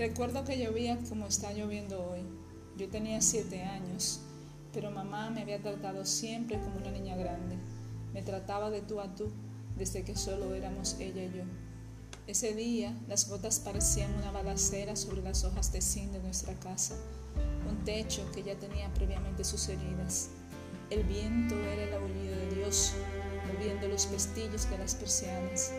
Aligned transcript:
Recuerdo 0.00 0.46
que 0.46 0.56
llovía 0.56 0.98
como 1.10 1.26
está 1.26 1.52
lloviendo 1.52 2.02
hoy. 2.02 2.22
Yo 2.78 2.88
tenía 2.88 3.20
siete 3.20 3.64
años, 3.64 4.20
pero 4.72 4.90
mamá 4.90 5.28
me 5.28 5.42
había 5.42 5.60
tratado 5.60 6.06
siempre 6.06 6.58
como 6.58 6.78
una 6.78 6.90
niña 6.90 7.16
grande. 7.16 7.58
Me 8.14 8.22
trataba 8.22 8.70
de 8.70 8.80
tú 8.80 8.98
a 9.02 9.14
tú 9.14 9.30
desde 9.76 10.02
que 10.02 10.16
solo 10.16 10.54
éramos 10.54 10.96
ella 11.00 11.22
y 11.22 11.36
yo. 11.36 11.42
Ese 12.26 12.54
día 12.54 12.98
las 13.08 13.28
gotas 13.28 13.60
parecían 13.60 14.14
una 14.14 14.32
balacera 14.32 14.96
sobre 14.96 15.20
las 15.20 15.44
hojas 15.44 15.70
de 15.70 15.82
zinc 15.82 16.12
de 16.12 16.20
nuestra 16.20 16.54
casa, 16.54 16.94
un 17.68 17.84
techo 17.84 18.26
que 18.32 18.42
ya 18.42 18.54
tenía 18.54 18.90
previamente 18.94 19.44
sus 19.44 19.68
heridas. 19.68 20.30
El 20.88 21.04
viento 21.04 21.54
era 21.56 21.82
el 21.82 21.92
aullido 21.92 22.36
de 22.36 22.54
Dios, 22.54 22.94
moviendo 23.52 23.86
los 23.86 24.06
pestillos 24.06 24.70
de 24.70 24.78
las 24.78 24.94
persianas, 24.94 25.74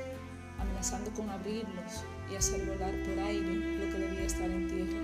amenazando 0.59 1.09
con 1.09 1.27
abrirlos 1.31 2.03
y 2.31 2.35
hacer 2.35 2.66
volar 2.66 2.94
por 3.03 3.20
aire 3.20 3.55
lo 3.55 3.91
que 3.91 3.99
debía 3.99 4.26
estar 4.26 4.49
en 4.49 4.67
tierra. 4.67 4.99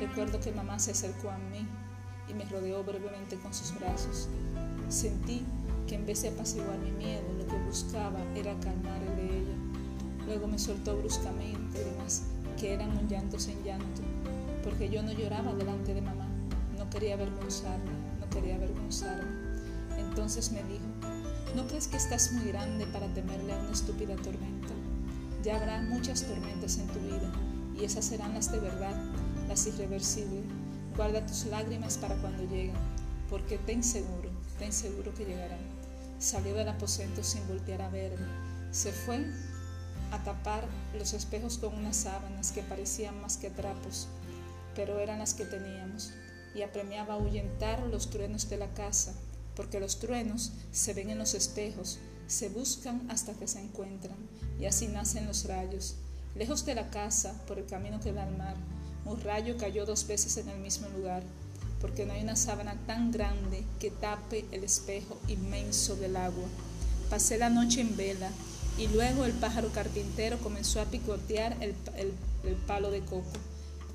Recuerdo 0.00 0.40
que 0.40 0.52
mamá 0.52 0.78
se 0.78 0.90
acercó 0.90 1.30
a 1.30 1.38
mí 1.38 1.66
y 2.28 2.34
me 2.34 2.44
rodeó 2.44 2.82
brevemente 2.82 3.36
con 3.36 3.54
sus 3.54 3.78
brazos. 3.78 4.28
Sentí 4.88 5.44
que 5.86 5.94
en 5.94 6.06
vez 6.06 6.22
de 6.22 6.28
apaciguar 6.28 6.78
mi 6.78 6.90
miedo, 6.92 7.24
lo 7.38 7.46
que 7.46 7.56
buscaba 7.64 8.20
era 8.34 8.58
calmar 8.60 9.00
el 9.02 9.16
de 9.16 9.38
ella. 9.38 9.56
Luego 10.26 10.46
me 10.46 10.58
soltó 10.58 10.96
bruscamente, 10.98 11.82
además 11.82 12.24
que 12.58 12.74
eran 12.74 12.96
un 12.98 13.08
llanto 13.08 13.38
sin 13.38 13.62
llanto, 13.62 14.02
porque 14.64 14.90
yo 14.90 15.02
no 15.02 15.12
lloraba 15.12 15.54
delante 15.54 15.94
de 15.94 16.02
mamá, 16.02 16.26
no 16.76 16.90
quería 16.90 17.14
avergonzarla, 17.14 17.92
no 18.20 18.28
quería 18.30 18.56
avergonzarme. 18.56 19.30
Entonces 19.96 20.52
me 20.52 20.62
dijo, 20.64 20.84
¿no 21.54 21.66
crees 21.66 21.88
que 21.88 21.96
estás 21.96 22.32
muy 22.32 22.48
grande 22.48 22.86
para 22.86 23.06
temerle 23.14 23.52
a 23.52 23.58
una 23.58 23.72
estúpida 23.72 24.16
tormenta? 24.16 24.74
Ya 25.42 25.56
habrá 25.56 25.80
muchas 25.82 26.22
tormentas 26.22 26.78
en 26.78 26.88
tu 26.88 26.98
vida 27.00 27.32
y 27.78 27.84
esas 27.84 28.04
serán 28.04 28.34
las 28.34 28.50
de 28.50 28.58
verdad, 28.58 28.96
las 29.48 29.66
irreversibles. 29.66 30.44
Guarda 30.96 31.24
tus 31.24 31.46
lágrimas 31.46 31.96
para 31.96 32.16
cuando 32.16 32.42
lleguen, 32.42 32.74
porque 33.30 33.58
ten 33.58 33.84
seguro, 33.84 34.30
ten 34.58 34.72
seguro 34.72 35.14
que 35.14 35.24
llegarán. 35.24 35.60
Salió 36.18 36.54
del 36.54 36.68
aposento 36.68 37.22
sin 37.22 37.46
voltear 37.46 37.82
a 37.82 37.88
verme. 37.88 38.26
Se 38.72 38.90
fue 38.90 39.24
a 40.10 40.22
tapar 40.24 40.66
los 40.98 41.12
espejos 41.12 41.58
con 41.58 41.74
unas 41.74 41.96
sábanas 41.96 42.50
que 42.50 42.62
parecían 42.62 43.20
más 43.20 43.36
que 43.36 43.50
trapos, 43.50 44.08
pero 44.74 44.98
eran 44.98 45.20
las 45.20 45.34
que 45.34 45.44
teníamos, 45.44 46.12
y 46.54 46.62
apremiaba 46.62 47.14
ahuyentar 47.14 47.80
los 47.86 48.10
truenos 48.10 48.48
de 48.48 48.56
la 48.56 48.72
casa, 48.74 49.14
porque 49.54 49.80
los 49.80 50.00
truenos 50.00 50.52
se 50.72 50.94
ven 50.94 51.10
en 51.10 51.18
los 51.18 51.34
espejos, 51.34 52.00
se 52.28 52.50
buscan 52.50 53.10
hasta 53.10 53.32
que 53.32 53.48
se 53.48 53.60
encuentran, 53.60 54.16
y 54.60 54.66
así 54.66 54.86
nacen 54.86 55.26
los 55.26 55.46
rayos. 55.46 55.96
Lejos 56.36 56.64
de 56.64 56.76
la 56.76 56.90
casa, 56.90 57.34
por 57.48 57.58
el 57.58 57.66
camino 57.66 57.98
que 57.98 58.12
da 58.12 58.22
al 58.22 58.36
mar, 58.36 58.54
un 59.04 59.20
rayo 59.22 59.56
cayó 59.56 59.86
dos 59.86 60.06
veces 60.06 60.36
en 60.36 60.48
el 60.48 60.58
mismo 60.60 60.88
lugar, 60.90 61.22
porque 61.80 62.04
no 62.04 62.12
hay 62.12 62.22
una 62.22 62.36
sábana 62.36 62.76
tan 62.86 63.10
grande 63.10 63.64
que 63.80 63.90
tape 63.90 64.44
el 64.52 64.62
espejo 64.62 65.18
inmenso 65.26 65.96
del 65.96 66.16
agua. 66.16 66.46
Pasé 67.08 67.38
la 67.38 67.48
noche 67.48 67.80
en 67.80 67.96
vela 67.96 68.30
y 68.76 68.88
luego 68.88 69.24
el 69.24 69.32
pájaro 69.32 69.72
carpintero 69.72 70.38
comenzó 70.38 70.80
a 70.80 70.84
picotear 70.84 71.56
el, 71.62 71.74
palo 72.66 72.90
de 72.90 73.00
coco. 73.00 73.32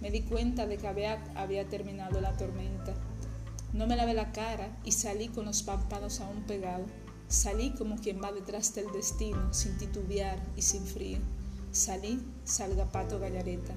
Me 0.01 0.11
di 0.11 0.21
cuenta 0.21 0.65
de 0.65 0.77
que 0.77 0.87
había, 0.87 1.23
había 1.35 1.65
terminado 1.69 2.19
la 2.19 2.35
tormenta. 2.35 2.93
No 3.71 3.87
me 3.87 3.95
lavé 3.95 4.13
la 4.13 4.31
cara 4.31 4.75
y 4.83 4.91
salí 4.91 5.27
con 5.27 5.45
los 5.45 5.63
párpados 5.63 6.19
aún 6.19 6.43
pegados. 6.43 6.89
Salí 7.27 7.71
como 7.71 7.97
quien 7.97 8.21
va 8.21 8.31
detrás 8.31 8.75
del 8.75 8.91
destino, 8.91 9.53
sin 9.53 9.77
titubear 9.77 10.39
y 10.55 10.61
sin 10.61 10.85
frío. 10.85 11.19
Salí, 11.71 12.21
salga 12.45 12.85
pato 12.91 13.19
gallareta. 13.19 13.73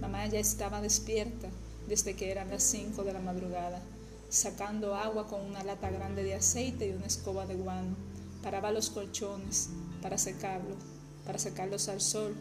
Mamá 0.00 0.26
ya 0.26 0.38
estaba 0.38 0.80
despierta 0.80 1.48
desde 1.88 2.14
que 2.14 2.30
eran 2.30 2.50
las 2.50 2.62
cinco 2.62 3.02
de 3.02 3.12
la 3.12 3.20
madrugada, 3.20 3.80
sacando 4.28 4.94
agua 4.94 5.26
con 5.26 5.40
una 5.40 5.64
lata 5.64 5.90
grande 5.90 6.22
de 6.22 6.34
aceite 6.34 6.88
y 6.88 6.92
una 6.92 7.06
escoba 7.06 7.46
de 7.46 7.54
guano. 7.54 7.96
Paraba 8.42 8.70
los 8.70 8.90
colchones 8.90 9.70
para 10.02 10.18
secarlos, 10.18 10.76
para 11.24 11.38
secarlos 11.38 11.88
al 11.88 12.00
sol, 12.00 12.34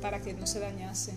para 0.00 0.22
que 0.22 0.34
no 0.34 0.46
se 0.46 0.60
dañase. 0.60 1.12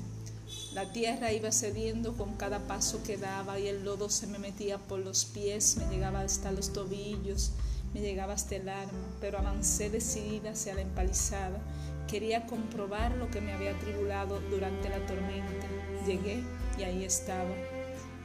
La 0.74 0.92
tierra 0.92 1.32
iba 1.32 1.52
cediendo 1.52 2.18
con 2.18 2.36
cada 2.36 2.68
paso 2.68 3.02
que 3.04 3.18
daba 3.18 3.60
y 3.60 3.68
el 3.68 3.84
lodo 3.84 4.10
se 4.10 4.28
me 4.28 4.40
metía 4.40 4.78
por 4.78 5.00
los 5.00 5.26
pies, 5.26 5.78
me 5.78 5.86
llegaba 5.94 6.22
hasta 6.22 6.52
los 6.52 6.74
tobillos 6.74 7.52
me 7.94 8.02
llegaba 8.02 8.34
hasta 8.34 8.56
el 8.56 8.70
arma, 8.70 9.08
pero 9.20 9.38
avancé 9.40 9.90
decidida 9.90 10.52
hacia 10.52 10.76
la 10.76 10.82
empalizada. 10.82 11.60
Quería 12.08 12.46
comprobar 12.46 13.16
lo 13.16 13.30
que 13.30 13.42
me 13.42 13.54
había 13.54 13.72
atribulado 13.72 14.40
durante 14.50 14.90
la 14.90 15.06
tormenta. 15.06 15.68
Llegué 16.06 16.44
y 16.78 16.84
ahí 16.84 17.04
estaba. 17.04 17.54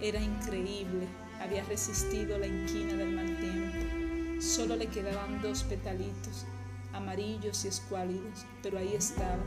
Era 0.01 0.21
increíble. 0.21 1.07
Había 1.41 1.65
resistido 1.65 2.39
la 2.39 2.47
inquina 2.47 2.95
del 2.95 3.13
mal 3.13 3.39
tiempo. 3.39 4.41
Solo 4.41 4.77
le 4.77 4.87
quedaban 4.87 5.41
dos 5.43 5.63
petalitos, 5.65 6.47
amarillos 6.93 7.65
y 7.65 7.69
escuálidos, 7.69 8.47
pero 8.63 8.79
ahí 8.79 8.95
estaba. 8.95 9.43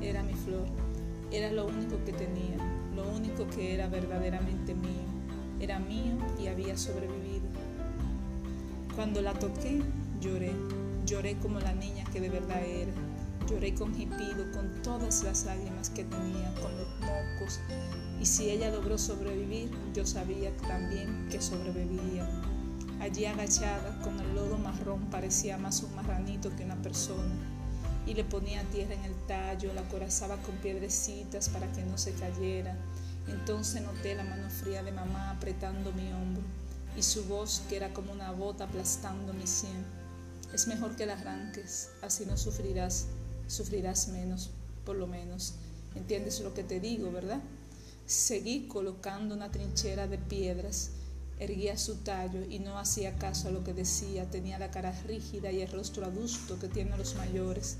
Era 0.00 0.22
mi 0.22 0.34
flor. 0.34 0.66
Era 1.30 1.50
lo 1.50 1.66
único 1.66 2.02
que 2.04 2.12
tenía, 2.12 2.56
lo 2.94 3.08
único 3.08 3.46
que 3.48 3.74
era 3.74 3.88
verdaderamente 3.88 4.74
mío. 4.74 5.06
Era 5.58 5.78
mío 5.78 6.16
y 6.40 6.46
había 6.46 6.76
sobrevivido. 6.76 7.25
Cuando 8.96 9.20
la 9.20 9.34
toqué, 9.34 9.82
lloré, 10.22 10.54
lloré 11.04 11.36
como 11.36 11.60
la 11.60 11.74
niña 11.74 12.02
que 12.10 12.18
de 12.18 12.30
verdad 12.30 12.64
era. 12.64 12.92
Lloré 13.46 13.74
con 13.74 13.94
jipido, 13.94 14.50
con 14.54 14.80
todas 14.80 15.22
las 15.22 15.44
lágrimas 15.44 15.90
que 15.90 16.04
tenía, 16.04 16.54
con 16.62 16.74
los 16.78 16.88
mocos. 17.00 17.60
Y 18.18 18.24
si 18.24 18.48
ella 18.48 18.70
logró 18.70 18.96
sobrevivir, 18.96 19.70
yo 19.92 20.06
sabía 20.06 20.50
también 20.66 21.28
que 21.30 21.42
sobreviviría. 21.42 22.26
Allí 22.98 23.26
agachada, 23.26 24.00
con 24.00 24.18
el 24.18 24.34
lodo 24.34 24.56
marrón, 24.56 25.10
parecía 25.10 25.58
más 25.58 25.82
un 25.82 25.94
marranito 25.94 26.48
que 26.56 26.64
una 26.64 26.80
persona. 26.80 27.34
Y 28.06 28.14
le 28.14 28.24
ponía 28.24 28.62
tierra 28.72 28.94
en 28.94 29.04
el 29.04 29.14
tallo, 29.26 29.74
la 29.74 29.86
corazaba 29.90 30.38
con 30.38 30.54
piedrecitas 30.56 31.50
para 31.50 31.70
que 31.72 31.82
no 31.82 31.98
se 31.98 32.14
cayera. 32.14 32.74
Entonces 33.28 33.82
noté 33.82 34.14
la 34.14 34.24
mano 34.24 34.48
fría 34.48 34.82
de 34.82 34.92
mamá 34.92 35.32
apretando 35.32 35.92
mi 35.92 36.10
hombro 36.12 36.42
y 36.96 37.02
su 37.02 37.24
voz 37.24 37.62
que 37.68 37.76
era 37.76 37.92
como 37.92 38.12
una 38.12 38.32
bota 38.32 38.64
aplastando 38.64 39.32
mi 39.32 39.46
sien. 39.46 39.84
Es 40.52 40.66
mejor 40.66 40.96
que 40.96 41.06
la 41.06 41.14
arranques, 41.14 41.90
así 42.02 42.24
no 42.24 42.36
sufrirás, 42.36 43.06
sufrirás 43.46 44.08
menos, 44.08 44.50
por 44.84 44.96
lo 44.96 45.06
menos. 45.06 45.54
¿Entiendes 45.94 46.40
lo 46.40 46.54
que 46.54 46.62
te 46.62 46.80
digo, 46.80 47.10
verdad? 47.10 47.40
Seguí 48.06 48.68
colocando 48.68 49.34
una 49.34 49.50
trinchera 49.50 50.06
de 50.06 50.18
piedras, 50.18 50.90
erguía 51.38 51.76
su 51.76 51.96
tallo 51.96 52.40
y 52.48 52.60
no 52.60 52.78
hacía 52.78 53.18
caso 53.18 53.48
a 53.48 53.50
lo 53.50 53.64
que 53.64 53.74
decía, 53.74 54.30
tenía 54.30 54.58
la 54.58 54.70
cara 54.70 54.92
rígida 55.06 55.52
y 55.52 55.60
el 55.60 55.72
rostro 55.72 56.06
adusto 56.06 56.58
que 56.58 56.68
tienen 56.68 56.98
los 56.98 57.16
mayores. 57.16 57.76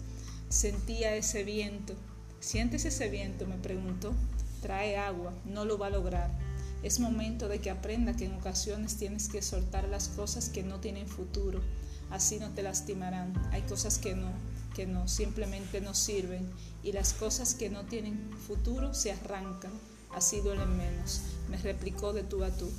Sentía 0.48 1.14
ese 1.14 1.44
viento. 1.44 1.94
¿Sientes 2.40 2.84
ese 2.84 3.08
viento? 3.08 3.46
me 3.46 3.56
preguntó. 3.56 4.12
Trae 4.60 4.96
agua, 4.96 5.32
no 5.44 5.64
lo 5.64 5.78
va 5.78 5.86
a 5.86 5.90
lograr. 5.90 6.45
Es 6.86 7.00
momento 7.00 7.48
de 7.48 7.58
que 7.58 7.68
aprenda 7.68 8.14
que 8.14 8.26
en 8.26 8.34
ocasiones 8.34 8.94
tienes 8.94 9.28
que 9.28 9.42
soltar 9.42 9.88
las 9.88 10.06
cosas 10.06 10.48
que 10.48 10.62
no 10.62 10.78
tienen 10.78 11.08
futuro, 11.08 11.60
así 12.10 12.38
no 12.38 12.50
te 12.50 12.62
lastimarán. 12.62 13.34
Hay 13.50 13.62
cosas 13.62 13.98
que 13.98 14.14
no, 14.14 14.30
que 14.72 14.86
no, 14.86 15.08
simplemente 15.08 15.80
no 15.80 15.94
sirven 15.94 16.48
y 16.84 16.92
las 16.92 17.12
cosas 17.12 17.56
que 17.56 17.70
no 17.70 17.86
tienen 17.86 18.30
futuro 18.46 18.94
se 18.94 19.10
arrancan, 19.10 19.72
así 20.14 20.38
duelen 20.38 20.76
menos, 20.76 21.22
me 21.50 21.56
replicó 21.56 22.12
de 22.12 22.22
tú 22.22 22.44
a 22.44 22.52
tú. 22.52 22.70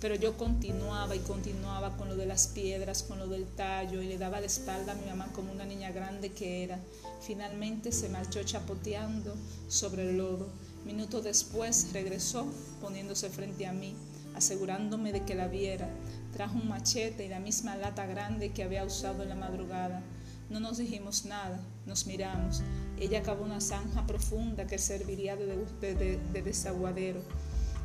Pero 0.00 0.14
yo 0.14 0.38
continuaba 0.38 1.14
y 1.14 1.18
continuaba 1.18 1.94
con 1.98 2.08
lo 2.08 2.16
de 2.16 2.24
las 2.24 2.46
piedras, 2.46 3.02
con 3.02 3.18
lo 3.18 3.26
del 3.26 3.44
tallo 3.44 4.00
y 4.00 4.06
le 4.06 4.16
daba 4.16 4.40
la 4.40 4.46
espalda 4.46 4.92
a 4.92 4.94
mi 4.94 5.04
mamá 5.04 5.30
como 5.34 5.52
una 5.52 5.66
niña 5.66 5.90
grande 5.90 6.32
que 6.32 6.64
era. 6.64 6.80
Finalmente 7.20 7.92
se 7.92 8.08
marchó 8.08 8.42
chapoteando 8.44 9.34
sobre 9.68 10.08
el 10.08 10.16
lodo 10.16 10.48
Minutos 10.86 11.24
después 11.24 11.88
regresó 11.92 12.46
poniéndose 12.80 13.28
frente 13.28 13.66
a 13.66 13.72
mí, 13.72 13.96
asegurándome 14.36 15.10
de 15.10 15.24
que 15.24 15.34
la 15.34 15.48
viera. 15.48 15.90
Trajo 16.32 16.54
un 16.54 16.68
machete 16.68 17.26
y 17.26 17.28
la 17.28 17.40
misma 17.40 17.74
lata 17.76 18.06
grande 18.06 18.52
que 18.52 18.62
había 18.62 18.84
usado 18.84 19.24
en 19.24 19.30
la 19.30 19.34
madrugada. 19.34 20.00
No 20.48 20.60
nos 20.60 20.78
dijimos 20.78 21.24
nada, 21.24 21.58
nos 21.86 22.06
miramos. 22.06 22.62
Ella 23.00 23.24
cavó 23.24 23.44
una 23.44 23.60
zanja 23.60 24.06
profunda 24.06 24.68
que 24.68 24.78
serviría 24.78 25.34
de, 25.34 26.20
desaguadero 26.32 27.20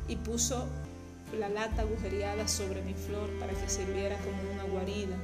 y 0.06 0.14
puso 0.14 0.68
la 1.36 1.48
lata 1.48 1.82
agujereada 1.82 2.46
sobre 2.46 2.82
mi 2.82 2.94
flor 2.94 3.36
para 3.40 3.52
que 3.52 3.68
sirviera 3.68 4.16
como 4.18 4.52
una 4.52 4.62
guarida. 4.62 5.16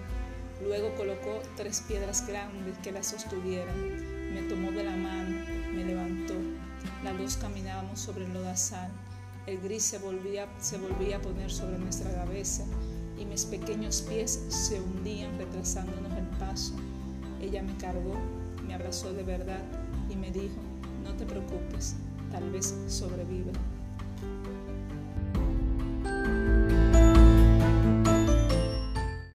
Luego 0.64 0.92
colocó 0.96 1.40
tres 1.56 1.84
piedras 1.86 2.26
grandes 2.26 2.76
que 2.78 2.90
la 2.90 3.04
sostuvieran. 3.04 4.34
Me 4.34 4.42
tomó 4.48 4.72
de 4.72 4.82
la 4.82 4.96
mano, 4.96 5.44
me 5.72 5.84
levantó. 5.84 6.34
La 7.08 7.14
luz 7.14 7.38
caminábamos 7.38 8.00
sobre 8.00 8.26
el 8.26 8.34
lodazal, 8.34 8.90
el 9.46 9.58
gris 9.60 9.82
se 9.82 9.96
volvía, 9.96 10.46
se 10.60 10.76
volvía 10.76 11.16
a 11.16 11.22
poner 11.22 11.50
sobre 11.50 11.78
nuestra 11.78 12.12
cabeza 12.12 12.64
y 13.18 13.24
mis 13.24 13.46
pequeños 13.46 14.02
pies 14.02 14.44
se 14.50 14.78
hundían 14.78 15.38
retrasándonos 15.38 16.12
el 16.18 16.26
paso. 16.38 16.74
Ella 17.40 17.62
me 17.62 17.74
cargó, 17.78 18.12
me 18.66 18.74
abrazó 18.74 19.10
de 19.14 19.22
verdad 19.22 19.62
y 20.10 20.16
me 20.16 20.30
dijo, 20.30 20.56
no 21.02 21.14
te 21.14 21.24
preocupes, 21.24 21.96
tal 22.30 22.50
vez 22.50 22.74
sobreviva. 22.88 23.52